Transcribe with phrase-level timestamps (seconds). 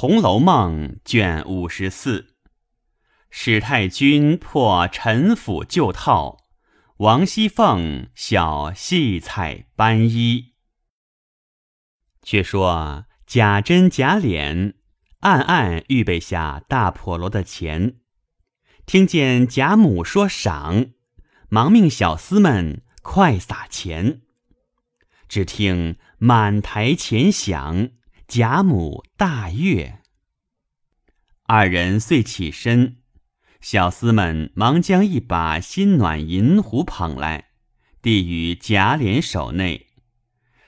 [0.00, 2.34] 红楼梦》卷五十四，
[3.28, 6.38] 史太君破陈腐旧套，
[6.96, 10.54] 王熙凤小戏彩斑衣。
[12.22, 14.72] 却说贾珍、贾琏
[15.18, 17.96] 暗暗预备下大婆罗的钱，
[18.86, 20.92] 听见贾母说赏，
[21.50, 24.22] 忙命小厮们快撒钱。
[25.28, 27.90] 只听满台钱响。
[28.30, 30.02] 贾母大悦，
[31.46, 32.98] 二人遂起身，
[33.60, 37.48] 小厮们忙将一把新暖银壶捧来，
[38.00, 39.88] 递与贾琏手内，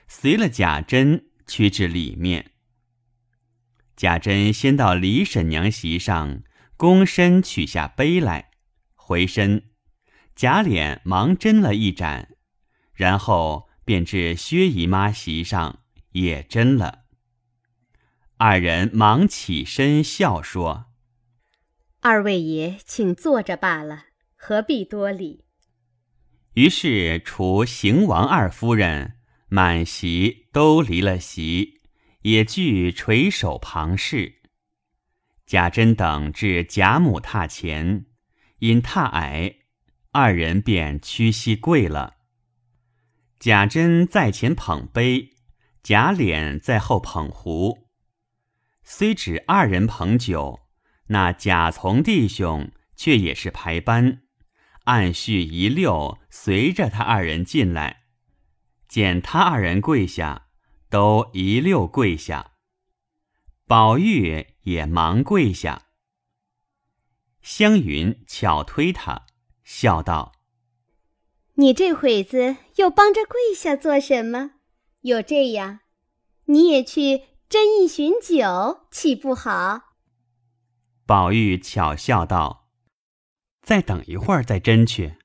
[0.09, 2.51] 随了贾珍去至里面。
[3.95, 6.43] 贾珍先到李婶娘席上，
[6.77, 8.51] 躬身取下杯来，
[8.93, 9.69] 回身，
[10.35, 12.35] 贾琏忙斟了一盏，
[12.93, 15.79] 然后便至薛姨妈席上
[16.11, 17.02] 也斟了。
[18.45, 20.87] 二人忙起身笑说
[22.03, 25.45] ：“二位爷，请坐着罢了，何必多礼？”
[26.55, 29.13] 于是除邢王二夫人，
[29.47, 31.79] 满席都离了席，
[32.23, 34.41] 也俱垂手旁视。
[35.45, 38.07] 贾珍等至贾母榻前，
[38.59, 39.55] 因榻矮，
[40.11, 42.15] 二人便屈膝跪了。
[43.39, 45.29] 贾珍在前捧杯，
[45.81, 47.82] 贾琏在后捧壶。
[48.83, 50.59] 虽只二人捧酒，
[51.07, 54.21] 那贾从弟兄却也是排班，
[54.83, 58.03] 按序一溜随着他二人进来，
[58.87, 60.47] 见他二人跪下，
[60.89, 62.51] 都一溜跪下。
[63.65, 65.87] 宝玉也忙跪下。
[67.41, 69.25] 湘云巧推他，
[69.63, 70.33] 笑道
[71.55, 74.51] ：“你这会子又帮着跪下做什么？
[75.01, 75.79] 有这样，
[76.45, 77.23] 你也去。”
[77.53, 79.93] 斟一巡酒，岂不好？
[81.05, 82.67] 宝玉巧笑道
[83.61, 85.17] ：“再等一会儿，再斟去。”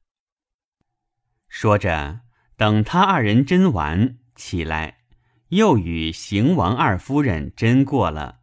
[1.49, 2.21] 说着，
[2.55, 5.07] 等他二人斟完起来，
[5.49, 8.41] 又与邢王二夫人斟过了。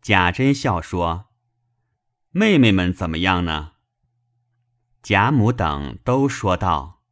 [0.00, 1.30] 贾珍笑说
[2.30, 3.72] ：“妹妹们怎么样呢？”
[5.02, 7.02] 贾母等都说道：“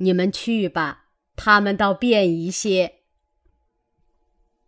[0.00, 3.00] 你们去吧，他们倒便一些。”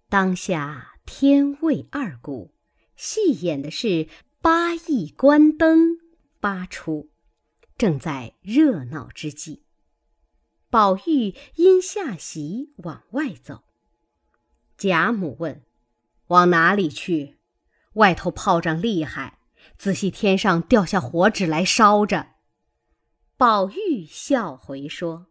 [0.08, 2.54] 当下天未二鼓，
[2.94, 4.08] 戏演的是
[4.40, 5.98] 八义关灯
[6.38, 7.10] 八出，
[7.76, 9.64] 正在热闹之际。
[10.70, 13.64] 宝玉因下席往外走，
[14.78, 15.64] 贾母问
[16.28, 17.38] ：“往哪里去？
[17.94, 19.40] 外头炮仗厉害，
[19.76, 22.34] 仔细天上掉下火纸来烧着。”
[23.36, 25.26] 宝玉笑回说：“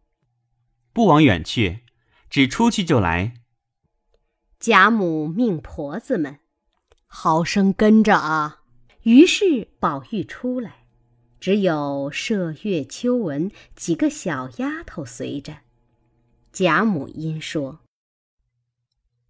[0.91, 1.85] 不往远去，
[2.29, 3.41] 只出去就来。”
[4.65, 6.39] 贾母命婆子们
[7.05, 8.63] 好生跟着啊。
[9.03, 10.87] 于是宝玉出来，
[11.39, 15.57] 只有麝月、秋纹几个小丫头随着。
[16.51, 17.81] 贾母因说：“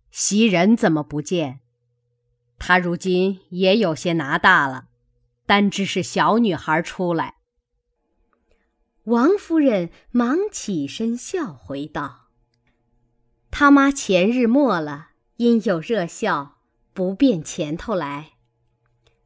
[0.10, 1.60] 袭人怎么不见？
[2.58, 4.88] 她如今也有些拿大了，
[5.46, 7.40] 单只是小女孩出来。”
[9.04, 12.30] 王夫人忙起身笑回道
[13.52, 16.60] ：“他妈前日没了。”因有热笑，
[16.94, 18.34] 不便前头来。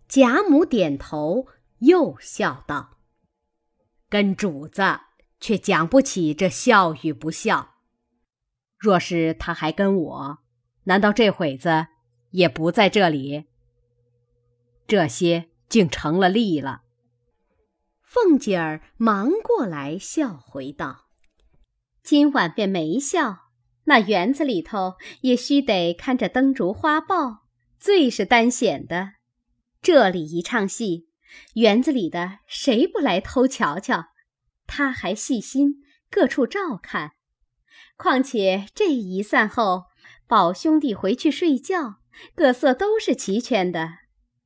[0.08, 1.48] 贾母点头，
[1.80, 2.98] 又笑道
[4.10, 4.82] ：“跟主子
[5.40, 7.76] 却讲不起这笑与不笑。
[8.78, 10.40] 若是他还跟我，
[10.86, 11.88] 难道这会子
[12.32, 13.46] 也不在这里？
[14.88, 16.82] 这些竟成了例了。”
[18.02, 21.06] 凤姐儿忙过来笑回道
[22.02, 23.49] ：“今晚便没笑。”
[23.90, 27.48] 那园子里头也须得看着灯烛花豹，
[27.80, 29.14] 最是单显的。
[29.82, 31.08] 这里一唱戏，
[31.56, 34.10] 园子里的谁不来偷瞧瞧？
[34.68, 35.78] 他还细心
[36.12, 37.14] 各处照看。
[37.98, 39.86] 况且这一散后，
[40.28, 41.96] 宝兄弟回去睡觉，
[42.36, 43.90] 各色都是齐全的。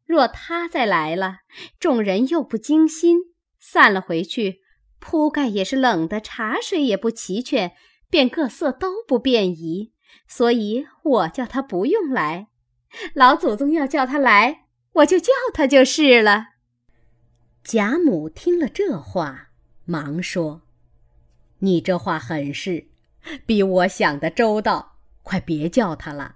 [0.05, 1.39] 若他再来了，
[1.81, 3.17] 众人又不精心，
[3.59, 4.61] 散了回去，
[4.99, 7.73] 铺盖也是冷的，茶水也不齐全。
[8.13, 9.91] 便各色都不便宜，
[10.27, 12.49] 所以我叫他不用来。
[13.15, 16.49] 老祖宗要叫他来，我就叫他就是了。
[17.63, 19.47] 贾母听了这话，
[19.85, 20.61] 忙说
[21.57, 22.85] ：“你这话很是，
[23.47, 24.97] 比我想的周到。
[25.23, 26.35] 快别叫他了。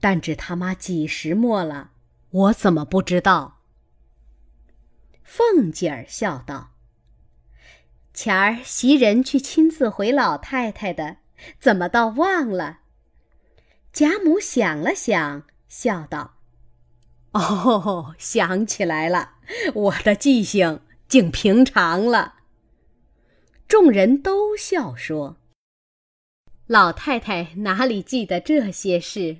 [0.00, 1.92] 但只他妈几时没了，
[2.30, 3.60] 我怎么不知道？”
[5.22, 6.72] 凤姐儿笑道。
[8.22, 11.16] 前儿袭人去亲自回老太太的，
[11.58, 12.80] 怎么倒忘了？
[13.94, 16.34] 贾母想了想，笑道
[17.32, 19.36] ：“哦，想起来了，
[19.72, 22.40] 我的记性竟平常了。”
[23.66, 25.38] 众人都笑说
[26.68, 29.38] ：“老太太哪里记得这些事？”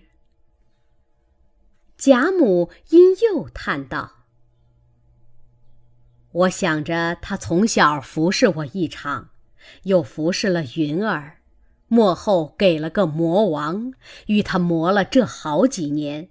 [1.98, 4.19] 贾母因又叹道
[6.32, 9.30] ：“我想着他从小服侍我一场，
[9.82, 11.38] 又服侍了云儿，
[11.88, 13.92] 末后给了个魔王，
[14.26, 16.28] 与他磨了这好几年，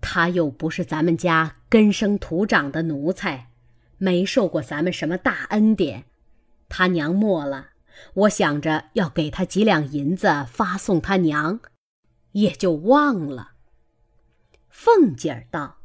[0.00, 3.50] 他又不是咱们家根生土长的奴才，
[3.98, 6.04] 没受过咱们什么大恩典。
[6.68, 7.70] 他娘没了。”
[8.12, 11.60] 我想着要给他几两银子发送他娘，
[12.32, 13.52] 也就忘了。
[14.68, 15.75] 凤姐儿道：“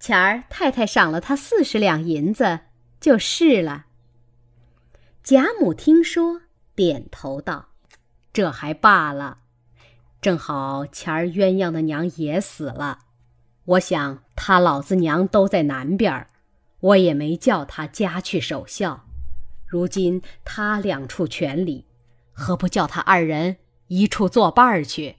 [0.00, 2.60] 前儿太太赏了他四十两银子，
[2.98, 3.84] 就是了。”
[5.22, 6.40] 贾母听说，
[6.74, 7.68] 点头道
[8.32, 9.38] ：“这还罢了。
[10.20, 13.00] 正好前儿鸳鸯的娘也死了，
[13.64, 16.28] 我想他老子娘都在南边儿
[16.80, 19.04] 我也没叫他家去守孝。”
[19.68, 21.86] 如今他两处权利，
[22.32, 25.18] 何不叫他二人一处作伴儿去？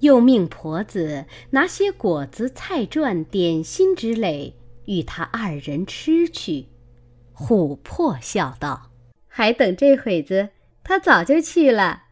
[0.00, 4.56] 又命婆子拿些果子、菜馔、点心之类
[4.86, 6.66] 与他二人吃去。
[7.34, 8.90] 琥珀笑道
[9.28, 10.50] ：“还等这会子，
[10.82, 12.04] 他早就去了。”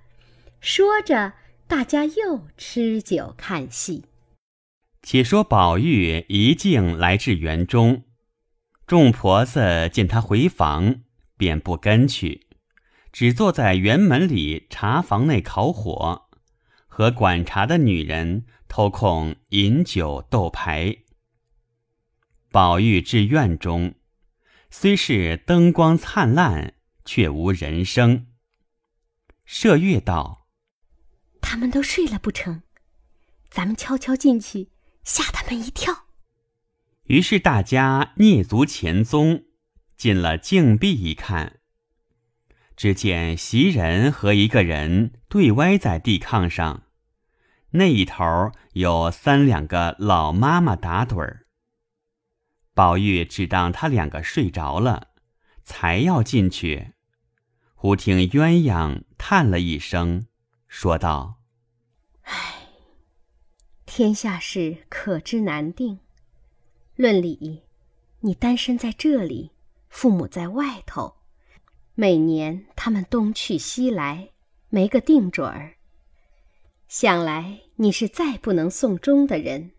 [0.61, 1.33] 说着，
[1.67, 4.05] 大家又吃酒看戏。
[5.03, 8.05] 且说宝玉一径来至园中，
[8.87, 11.03] 众婆子见他回房。
[11.39, 12.47] 便不跟去，
[13.13, 16.26] 只坐在园门里茶房内烤火，
[16.97, 20.97] 和管茶的女人偷空饮酒斗牌。
[22.51, 23.97] 宝玉至院中，
[24.71, 26.73] 虽是灯光灿烂，
[27.05, 28.29] 却无人声。
[29.47, 30.49] 麝月道
[31.43, 32.63] ：“他们都睡了不成？
[33.51, 34.71] 咱们悄悄进去，
[35.05, 36.07] 吓他们一跳。”
[37.09, 39.45] 于是大家蹑足前踪。
[39.99, 41.61] 进了静壁一看，
[42.75, 46.85] 只见袭人和一个人对歪在地炕上，
[47.77, 51.47] 那一头有三两个老妈妈打盹儿。
[52.75, 55.09] 宝玉只当他两个睡着了，
[55.63, 56.93] 才要进去，
[57.75, 60.27] 忽听鸳鸯叹了一声，
[60.69, 61.37] 说道
[62.23, 62.55] ：“唉，
[63.85, 66.01] 天下事可知难定。
[66.97, 67.63] 论理，
[68.21, 69.53] 你单身在这里。”
[69.89, 71.17] 父母在外头，
[71.95, 74.29] 每年他们东去西来，
[74.69, 75.77] 没个定准儿。
[76.87, 79.73] 想来你是再不能送终的人，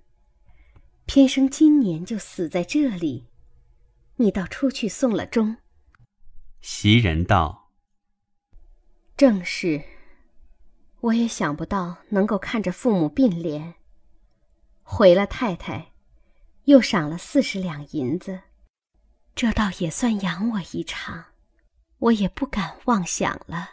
[1.06, 3.28] 偏生今年就死在这里，
[4.18, 5.58] 你倒出去送了终。
[6.62, 7.72] 袭人道
[9.18, 9.84] ：“正是，
[11.00, 13.74] 我也想不到能够看着父母并联，
[14.84, 15.94] 回了太太，
[16.66, 18.42] 又赏了四十两银子。”
[19.34, 21.26] 这倒也算养我一场，
[21.98, 23.70] 我也不敢妄想了。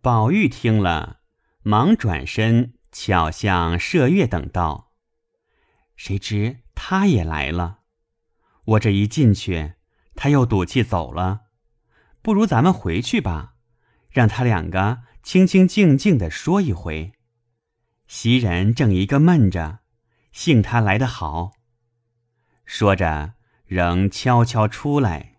[0.00, 1.20] 宝玉听了，
[1.62, 4.92] 忙转身巧向麝月等道
[5.96, 7.80] ：“谁知他也来了，
[8.64, 9.72] 我这一进去，
[10.14, 11.46] 他又赌气走了。
[12.22, 13.54] 不如咱们回去吧，
[14.10, 17.14] 让他两个清清静静的说一回。
[18.06, 19.80] 袭人正一个闷着，
[20.30, 21.50] 幸他来得好。”
[22.64, 23.34] 说着。
[23.64, 25.36] 仍悄悄出来，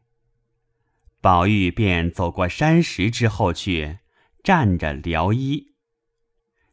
[1.22, 4.00] 宝玉便走过山石之后去，
[4.44, 5.73] 站着撩衣。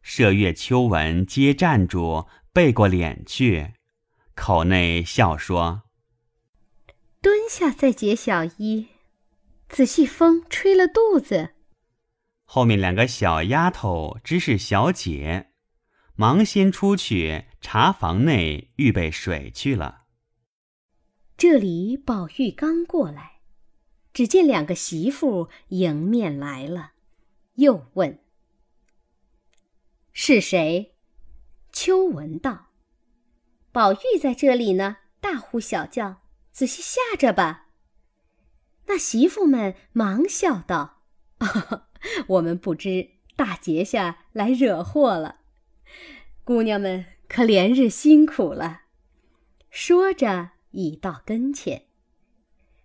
[0.04, 3.74] 麝月、秋纹皆站住，背过脸去，
[4.34, 5.82] 口内笑说
[7.20, 8.88] ：“蹲下再解小衣，
[9.68, 11.50] 仔细风吹了肚子。”
[12.44, 15.50] 后面两个小丫头知是小姐，
[16.16, 20.04] 忙先出去茶房内预备水去了。
[21.36, 23.40] 这里宝玉刚过来，
[24.12, 26.92] 只见两个媳妇迎面来了，
[27.54, 28.18] 又问
[30.22, 30.96] ：“是谁？”
[31.72, 32.66] 秋闻道
[33.72, 36.20] ：“宝玉在这里呢，大呼小叫，
[36.52, 37.68] 仔细吓着吧。”
[38.84, 41.04] 那媳妇们忙笑道
[42.28, 45.40] ：“我们不知大节下来惹祸了，
[46.44, 48.82] 姑娘们可连日辛苦了。”
[49.70, 50.50] 说着。
[50.72, 51.86] 已到跟前，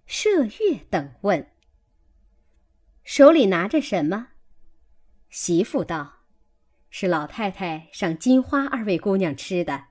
[0.07, 1.51] 麝月等问
[3.05, 4.29] ：“手里拿着什么？”
[5.29, 6.14] 媳妇道
[6.97, 9.87] ：“是老太太赏金花二位姑娘吃的。”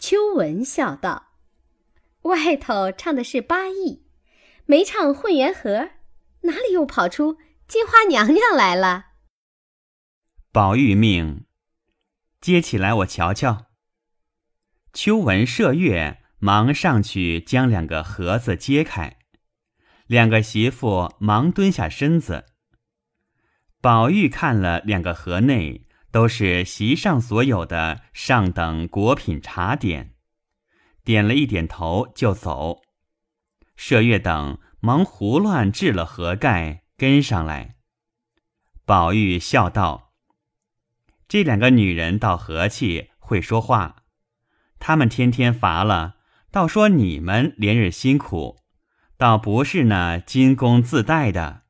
[0.00, 1.34] 秋文笑道
[2.24, 4.06] ：“外头唱的是八义，
[4.64, 5.90] 没唱混元盒，
[6.44, 7.36] 哪里又跑出
[7.68, 9.08] 金花娘娘来了？”
[10.50, 11.44] 宝玉命
[12.40, 13.66] 接起来，我瞧瞧。
[14.94, 19.18] 秋文、射月忙上去将两个盒子揭开，
[20.06, 22.46] 两个媳妇忙蹲下身子。
[23.82, 30.14] 宝玉看了两个盒内都是席上所有的上等果品茶点，
[31.04, 32.82] 点了一点头就走。
[33.76, 37.76] 麝月等忙胡乱掷了盒盖，跟上来。
[38.84, 40.12] 宝玉笑道
[41.28, 44.04] ：“这两个女人倒和气，会说话。
[44.78, 46.16] 他们天天乏了，
[46.50, 48.58] 倒说你们连日辛苦，
[49.16, 51.62] 倒不是那金工自带的。”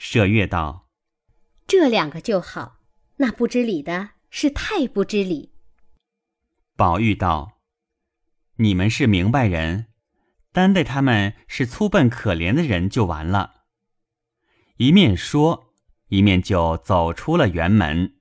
[0.00, 0.88] 麝月道
[1.68, 2.75] ：“这两个就好，
[3.16, 5.52] 那不知礼的是太不知礼。”
[6.76, 7.60] 宝玉道
[8.56, 9.86] ：“你们是明白人，
[10.52, 13.64] 担待他们是粗笨可怜的人就完了。”
[14.78, 15.64] 一面说。
[16.08, 18.14] 一面就走出了园门。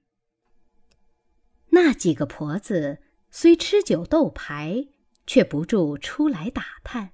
[1.70, 4.88] 那几个婆子虽吃酒斗牌，
[5.28, 7.12] 却不住出来打探，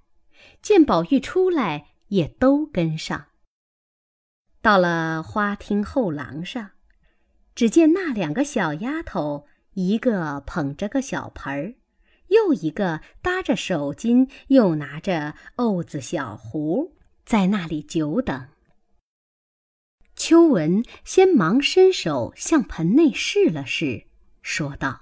[0.62, 3.28] 见宝玉出来，也都跟上。
[4.62, 6.72] 到了花厅后廊上，
[7.62, 11.76] 只见那两个小丫头，一个捧着个小盆儿，
[12.30, 18.48] 又一个搭着手巾，又拿着瓯子小壶，在那里久等。
[20.16, 24.08] 秋文先忙伸手向盆内试了试，
[24.42, 25.02] 说道：“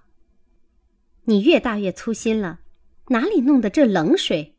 [1.24, 2.60] 你越大越粗心了，
[3.08, 4.58] 哪里弄的这冷水？”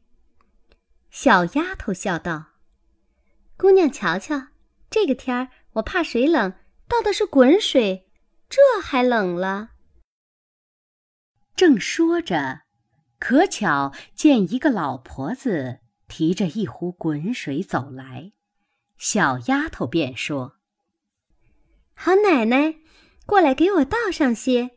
[1.13, 2.47] 小丫头笑道
[3.59, 4.47] ：“姑娘瞧瞧，
[4.89, 6.55] 这个天儿我怕水冷，
[6.91, 8.11] 倒的是滚水，
[8.49, 9.71] 这还冷了。”
[11.55, 12.63] 正说着，
[13.21, 15.79] 可巧见一个老婆子
[16.09, 18.33] 提着一壶滚水走来。
[18.99, 20.57] 小丫头便说
[21.95, 22.77] ：“好奶奶，
[23.25, 24.73] 过来给我倒上些。”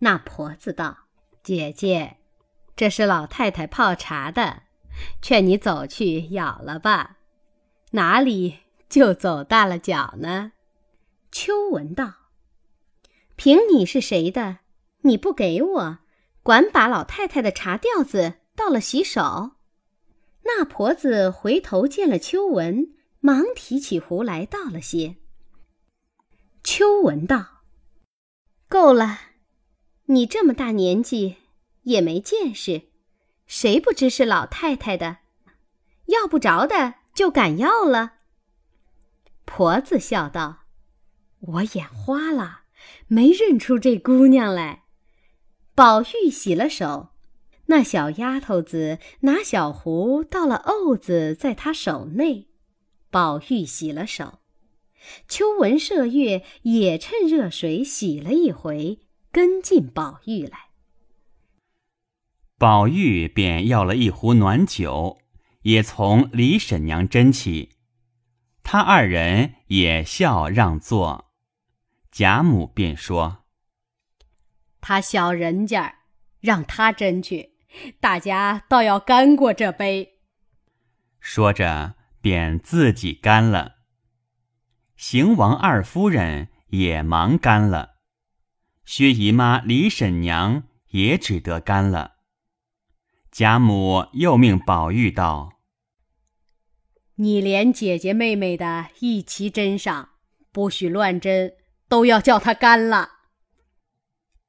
[0.00, 1.08] 那婆子道
[1.44, 2.16] ：“姐姐，
[2.74, 4.62] 这是老太太泡茶的，
[5.20, 7.18] 劝你走去舀了吧，
[7.90, 10.52] 哪里就走大了脚呢？”
[11.32, 12.14] 秋文道
[13.34, 14.60] ：“凭你是谁的，
[15.00, 15.98] 你不给我，
[16.44, 19.56] 管把老太太的茶吊子倒了洗手。”
[20.46, 22.94] 那婆子回头见了秋文。
[23.24, 25.14] 忙提起壶来倒了些。
[26.64, 27.62] 秋文道
[28.68, 29.20] ：“够了，
[30.06, 31.36] 你这么大年纪
[31.82, 32.88] 也没见识，
[33.46, 35.18] 谁不知是老太太的？
[36.06, 38.14] 要不着的就敢要了。”
[39.46, 40.61] 婆子笑道
[41.42, 42.62] ：“我眼花了，
[43.08, 44.84] 没认出这姑娘来。”
[45.74, 47.10] 宝玉洗了手，
[47.66, 52.48] 那小丫头子拿小壶倒了瓯子在她手内。
[53.10, 54.40] 宝玉洗了手，
[55.26, 60.70] 秋文、麝月也趁热水洗了一回，跟进宝玉来。
[62.58, 65.18] 宝玉便要了一壶暖酒，
[65.62, 67.70] 也从李婶娘斟起。
[68.62, 71.31] 他二人也笑让座，
[72.12, 73.44] 贾母便说
[74.80, 76.02] ：“他小人家，
[76.38, 77.56] 让他斟去，
[77.98, 80.20] 大家倒要干过这杯。”
[81.18, 81.96] 说着。
[82.22, 83.78] 便自己干了。
[84.96, 87.96] 邢王二夫人也忙干了，
[88.84, 92.18] 薛姨妈、李婶娘也只得干了。
[93.32, 95.54] 贾母又命宝玉道
[97.18, 100.10] ：“你连姐姐妹妹的一齐斟上，
[100.52, 101.54] 不许乱斟，
[101.92, 103.10] 都要叫他干了。”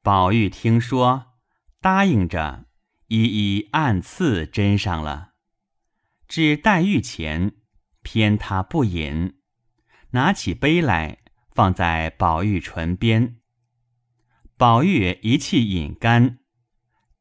[0.02, 1.34] 宝玉听说，
[1.82, 2.68] 答应着，
[3.08, 5.34] 一一按次斟上了，
[6.26, 7.58] 至黛玉前。
[8.02, 9.40] 偏他不饮，
[10.12, 11.20] 拿起杯来
[11.52, 13.40] 放在宝玉唇边。
[14.58, 16.40] 宝玉一气饮干，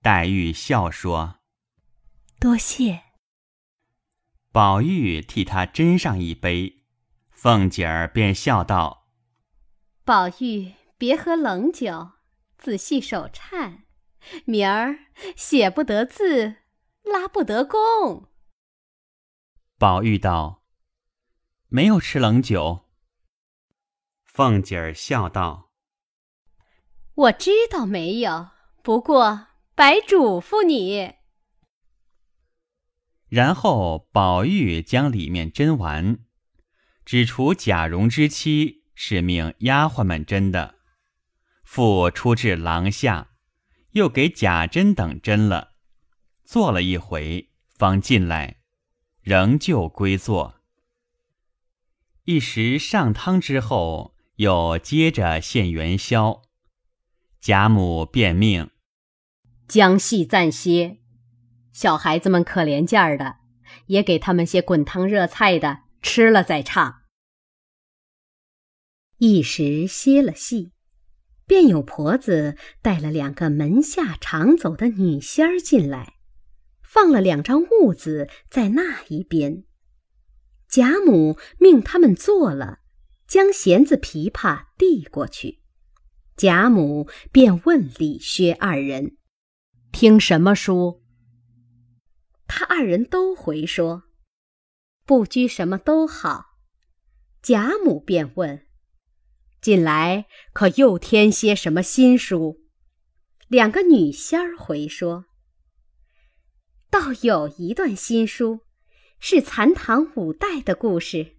[0.03, 1.37] 黛玉笑说
[2.41, 3.03] ：“多谢。”
[4.51, 6.85] 宝玉替他斟上一杯，
[7.31, 9.02] 凤姐儿便笑道
[10.05, 12.13] ：“宝玉别喝冷酒，
[12.59, 13.85] 仔细手颤，
[14.45, 14.99] 明儿
[15.37, 16.57] 写不得字，
[17.03, 18.29] 拉不得弓。”
[19.79, 20.63] 宝玉道。
[21.69, 22.91] 没有吃冷酒。
[24.25, 25.71] 凤姐儿笑道
[27.15, 28.51] ：“我知道没有，
[28.83, 31.15] 不过白嘱咐你。”
[33.31, 36.19] 然后宝玉将里面斟完，
[37.07, 40.77] 只除贾蓉之妻是命丫鬟们斟的，
[41.65, 43.31] 复出至廊下，
[43.93, 45.73] 又给贾珍等斟了，
[46.45, 48.59] 坐了一回，方进来，
[49.23, 50.57] 仍旧归坐。
[52.25, 56.43] 一时上汤之后，又接着献元宵。
[57.41, 58.71] 贾母便命
[59.67, 60.99] 将戏暂歇，
[61.73, 63.39] 小孩子们可怜劲儿的，
[63.87, 67.02] 也给他们些滚汤热菜的吃了再唱。
[69.25, 70.73] 一时歇了戏，
[71.47, 76.15] 便有婆子带了两个门下常走的女仙儿进来，
[76.83, 79.63] 放了两张褥子在那一边。
[80.69, 82.81] 贾母命他们坐了，
[83.29, 85.61] 将弦子琵琶递过去。
[86.35, 89.19] 贾母便问李薛二人
[89.93, 91.01] ：“听什么书？”
[92.49, 94.03] 他二人都回说
[95.07, 96.57] ：“不拘什么都好。”
[97.41, 98.67] 贾母便问
[99.63, 102.61] ：“近来可又添些什么新书？”
[103.49, 105.25] 两个女仙儿回说
[106.91, 108.61] ：“倒有一段新书。”
[109.25, 111.37] 是残唐五代的故事。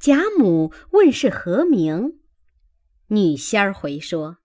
[0.00, 2.18] 贾母问是何名，
[3.06, 4.38] 女仙儿回说：“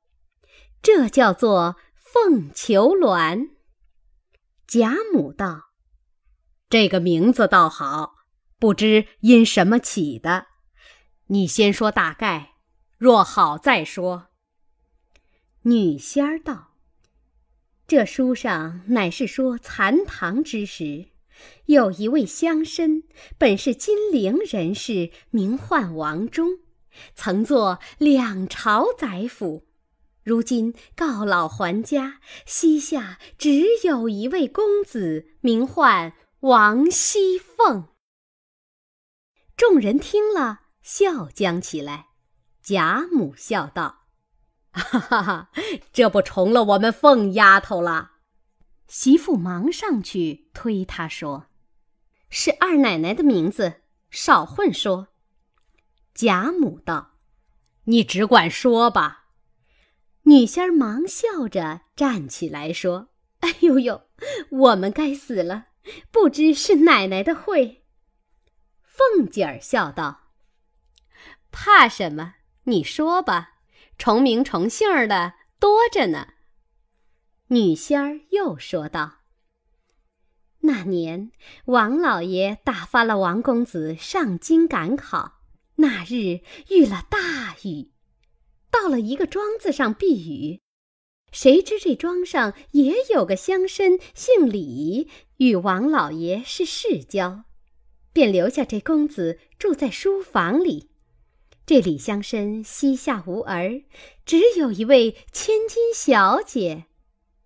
[0.83, 3.49] 这叫做凤求鸾。”
[4.67, 5.71] 贾母道
[6.69, 8.13] ：“这个名字倒好，
[8.59, 10.45] 不知因什么起的？
[11.27, 12.53] 你先说大概，
[12.97, 14.27] 若好再说。”
[15.63, 16.75] 女仙儿道
[17.87, 21.07] ：“这书上乃是说残唐之时。”
[21.65, 23.03] 有一位乡绅，
[23.37, 26.59] 本是金陵人士，名唤王忠，
[27.15, 29.65] 曾做两朝宰辅。
[30.23, 37.89] 如今告老还家，膝下只有一位公子，名唤王熙凤。
[39.57, 42.09] 众人听了，笑将起来。
[42.61, 44.03] 贾母笑道
[44.71, 45.49] ：“哈哈哈，
[45.91, 48.11] 这不重了我们凤丫头了。”
[48.87, 51.47] 媳妇忙上去推她说。
[52.29, 55.09] 是二奶奶的名字，少混说。
[56.13, 57.17] 贾母道
[57.85, 59.25] ：“你只管说吧。”
[60.25, 63.09] 女仙儿忙笑着站起来说
[63.41, 64.03] ：“哎呦呦，
[64.49, 65.67] 我们该死了，
[66.11, 67.83] 不知是奶奶的会。”
[68.81, 70.21] 凤姐儿笑道
[71.53, 72.33] ：“怕什么？
[72.63, 73.59] 你说吧，
[73.97, 76.33] 重名重姓的多着呢。”
[77.47, 79.19] 女仙儿又说道。
[80.61, 81.31] 那年，
[81.65, 85.41] 王老爷打发了王公子上京赶考。
[85.75, 87.91] 那日遇了大雨，
[88.71, 90.61] 到了一个庄子上避雨。
[91.31, 97.43] 谁知这庄上也有个乡绅，姓李，与王老爷是世交，
[98.13, 100.91] 便留下这公子住在书房里。
[101.65, 103.83] 这李香身膝下无儿，
[104.25, 106.87] 只有一位千金小姐。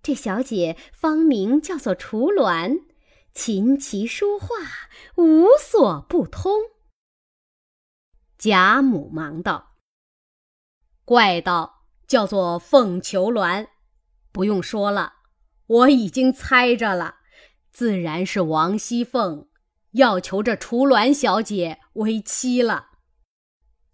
[0.01, 2.83] 这小姐芳名叫做楚鸾。
[3.33, 4.47] 琴棋书画
[5.17, 6.51] 无所不通。
[8.39, 9.75] 贾母忙道
[11.05, 13.67] ：“怪道叫做凤求鸾，
[14.31, 15.13] 不用说了，
[15.67, 17.17] 我已经猜着了，
[17.69, 19.47] 自然是王熙凤
[19.91, 22.86] 要求这楚鸾小姐为妻了。”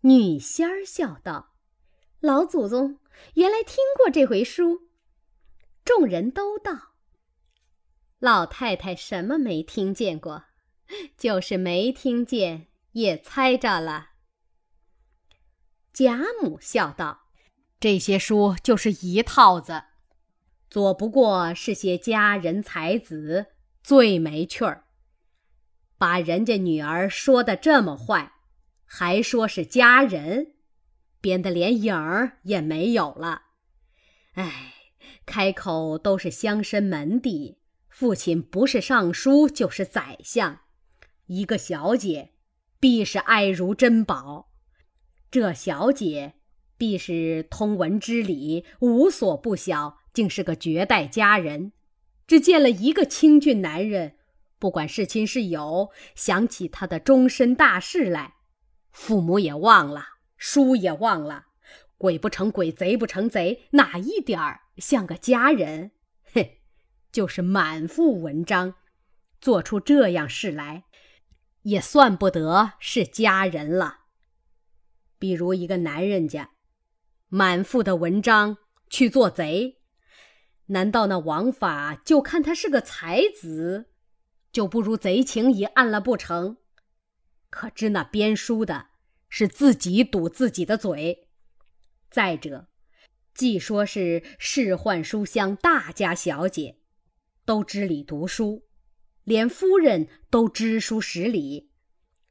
[0.05, 1.53] 女仙儿笑道
[2.19, 2.99] ：“老祖宗
[3.35, 4.89] 原来听过这回书。”
[5.85, 6.93] 众人都道。
[8.19, 10.43] 老太太什么没听见过？
[11.17, 14.09] 就是没听见，也猜着了。
[15.93, 17.29] 贾母笑道
[17.79, 19.83] ：“这些书就是一套子，
[20.69, 24.83] 左不过是些佳人才子，最没趣儿。
[25.97, 28.32] 把人家女儿说的这么坏，
[28.95, 30.53] 还说是佳人，
[31.19, 33.41] 编得连影儿也没有了。
[34.33, 34.75] 哎，
[35.25, 37.57] 开口都是乡绅门第。”
[37.89, 40.59] 父亲不是尚书就是宰相，
[41.25, 42.33] 一个小姐
[42.79, 44.51] 必是爱如珍宝。
[45.31, 46.35] 这小姐
[46.77, 51.71] 必是通文知礼，无所不晓，竟是个绝代佳人。
[52.27, 54.17] 只见了一个清俊男人，
[54.59, 58.35] 不管是亲是友，想起他的终身大事来，
[58.93, 60.05] 父母也忘了，
[60.37, 61.47] 书也忘了，
[61.97, 65.91] 鬼不成鬼，贼不成贼，哪一点儿像个家人？
[66.23, 66.61] 嘿。
[67.11, 68.73] 就是满腹文章，
[69.39, 70.85] 做出这样事来，
[71.61, 73.99] 也算不得是佳人了。
[75.19, 76.49] 比如一个男人家，
[77.29, 78.57] 满腹的文章
[78.89, 79.77] 去做贼，
[80.65, 83.91] 难道那王法就看他是个才子，
[84.51, 86.57] 就不如贼情已暗了不成？
[87.53, 88.87] 可知那编书的
[89.29, 91.27] 是自己堵自己的嘴。
[92.09, 92.67] 再者，
[93.35, 96.79] 既说是仕宦书香大家小姐。
[97.45, 98.63] 都知礼读书，
[99.23, 101.69] 连夫人都知书识礼，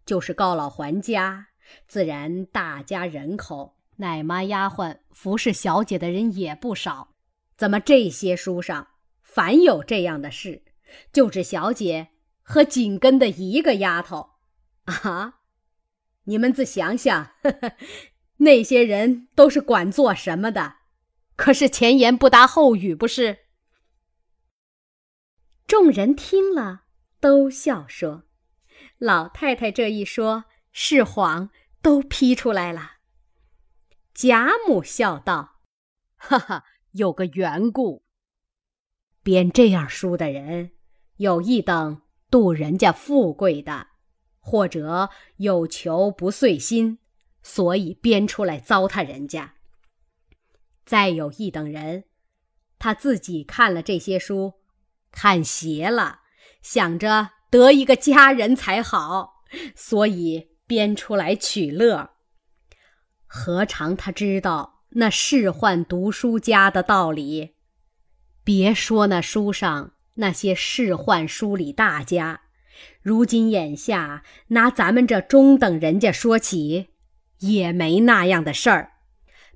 [0.04, 1.50] 就是告老还家，
[1.86, 7.14] 自然大家人口奶妈丫鬟服侍小姐的人也不少，
[7.56, 8.88] 怎么这些书上
[9.22, 10.64] 凡有这样的事，
[11.12, 12.08] 就只小姐
[12.42, 14.31] 和紧跟的一个丫头？
[14.92, 15.40] 啊！
[16.24, 17.72] 你们自想想，呵呵，
[18.38, 20.76] 那些人都是管做什么的？
[21.34, 23.38] 可是前言不搭后语，不是？
[25.66, 26.82] 众人听了，
[27.18, 28.24] 都笑说
[28.98, 31.50] ：“老太太这一说，是谎
[31.80, 32.98] 都批出来了。”
[34.14, 35.60] 贾母笑道
[36.16, 38.04] ：“哈哈，有个缘故。
[39.22, 40.72] 编这样书的人，
[41.16, 43.88] 有一等度人家富贵的，
[44.44, 46.98] 或者有求不遂心，
[47.42, 49.54] 所以编出来糟蹋人家。
[50.84, 52.04] 再有一等人，
[52.78, 54.54] 他自己看了这些书，
[55.12, 56.22] 看邪了，
[56.60, 59.44] 想着得一个佳人才好，
[59.76, 62.10] 所以编出来取乐。”
[63.26, 67.54] 何尝他知道那仕宦读书家的道理？
[68.44, 72.41] 别说那书上那些仕宦书里大家，
[73.00, 76.88] 如今眼下拿咱们这中等人家说起，
[77.38, 78.92] 也没那样的事儿。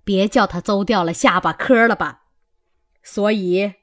[0.04, 2.22] 别叫他邹掉了下巴磕了吧。
[3.02, 3.74] 所以，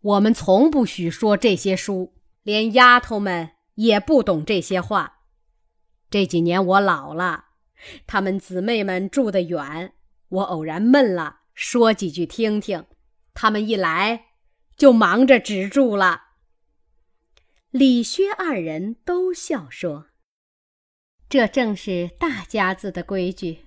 [0.00, 5.18] 我们从不许说这些书，连丫头们也不懂这些话。
[6.10, 7.46] 这几年我老了。
[8.06, 9.92] 他们姊妹们住得远，
[10.28, 12.84] 我偶然闷了，说几句听听。
[13.32, 14.26] 他们一来，
[14.76, 16.22] 就忙着止住了。
[17.70, 20.06] 李薛二人都笑说
[21.30, 23.66] ：“这正是大家子的规矩，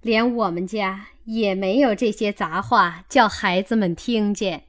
[0.00, 4.68] 连我们家也没有这些杂话叫孩子们听见。”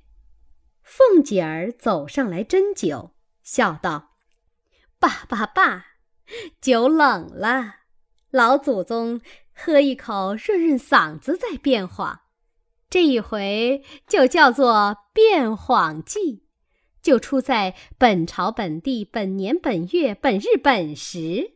[0.84, 4.18] 凤姐儿走上来斟酒，笑道
[5.00, 5.86] ：“爸爸爸，
[6.60, 7.76] 酒冷了。”
[8.30, 9.22] 老祖宗
[9.54, 12.20] 喝一口润润嗓子，再变谎。
[12.90, 16.45] 这一回就叫做变谎记，
[17.06, 21.52] 就出在本朝本地本年本月本日本时。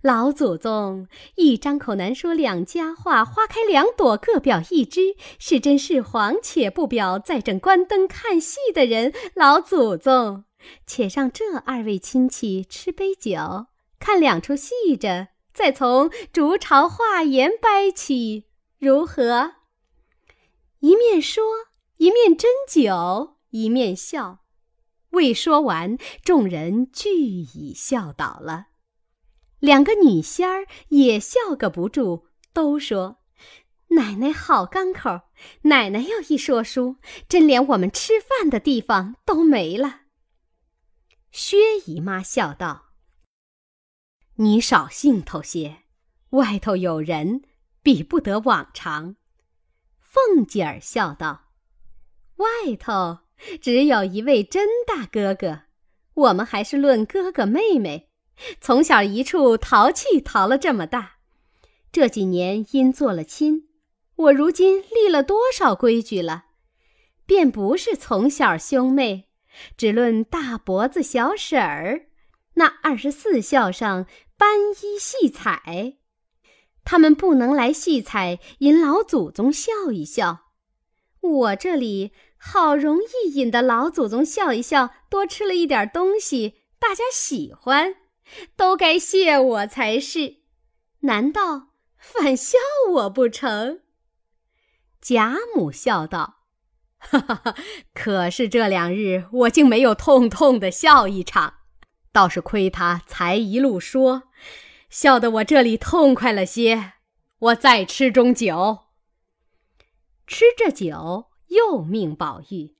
[0.00, 7.16] 老祖宗一张口难说两家话，花开两朵，各表一枝，是真是谎，且不表。
[7.16, 10.46] 在正关灯看戏的人，老祖宗
[10.84, 13.66] 且让这二位亲戚吃杯酒，
[14.00, 15.28] 看两出戏着。
[15.54, 18.46] 再从竹巢话言掰起，
[18.80, 19.52] 如何？
[20.80, 21.44] 一面说，
[21.98, 24.40] 一面斟酒，一面笑。
[25.12, 28.66] 未说完，众人俱已笑倒了。
[29.58, 33.22] 两个女仙儿也笑个不住，都说
[33.96, 35.20] ：“奶奶好刚口，
[35.62, 36.96] 奶奶要一说书，
[37.28, 40.00] 真连我们吃饭的地方都没了。”
[41.30, 42.90] 薛姨妈笑道。
[44.36, 45.84] 你少兴头些，
[46.30, 47.42] 外头有人，
[47.82, 49.16] 比不得往常。
[50.00, 51.52] 凤姐儿笑道
[52.36, 53.20] ：“外头
[53.60, 55.62] 只有一位真大哥哥，
[56.14, 58.10] 我们还是论哥哥妹妹，
[58.60, 61.16] 从小一处淘气淘了这么大。
[61.90, 63.68] 这几年因做了亲，
[64.16, 66.46] 我如今立了多少规矩了，
[67.26, 69.28] 便不是从小兄妹，
[69.76, 72.06] 只论大伯子、小婶儿。”
[72.54, 75.96] 那二十四孝上班衣戏彩，
[76.84, 80.48] 他们不能来戏彩，引老祖宗笑一笑。
[81.20, 82.12] 我这里
[82.44, 87.94] 好容易引得老祖宗笑一笑，多吃了一点东西，大家喜欢，
[88.56, 90.38] 都该谢我才是。
[91.02, 92.58] 难道反笑
[92.94, 93.82] 我不成？
[95.00, 96.38] 贾母笑道
[96.98, 97.54] ：“哈哈哈！
[97.94, 101.54] 可是这两日我竟没有痛痛的笑一场。”
[102.10, 104.24] 倒是亏他才一路说，
[104.90, 106.94] 笑得我这里痛快了些。
[107.38, 108.80] 我再吃盅酒，
[110.26, 112.76] 吃着酒，又命宝玉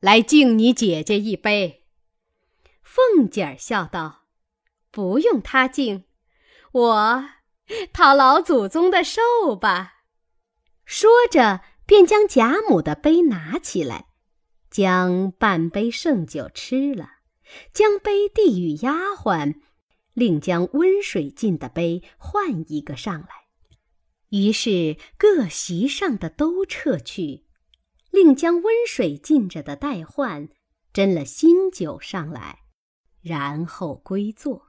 [0.00, 1.84] 来敬你姐姐一杯。
[2.82, 4.26] 凤姐儿笑道
[4.90, 6.04] ：“不用他敬，
[6.72, 7.28] 我
[7.92, 10.04] 讨老祖宗的寿吧。”
[10.84, 14.06] 说着，便将贾母的杯拿起来，
[14.70, 17.10] 将半杯剩酒吃了。
[17.72, 19.60] 将杯递与丫鬟，
[20.14, 23.28] 另将温水浸的杯换一个上来。
[24.30, 27.43] 于是各席上的都撤去，
[28.14, 30.48] 另将温水浸着的代换，
[30.92, 32.60] 斟了新酒上来，
[33.20, 34.68] 然后归坐。